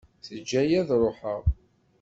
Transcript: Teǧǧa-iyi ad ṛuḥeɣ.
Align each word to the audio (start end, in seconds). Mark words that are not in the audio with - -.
Teǧǧa-iyi 0.25 0.77
ad 0.81 0.89
ṛuḥeɣ. 1.03 1.43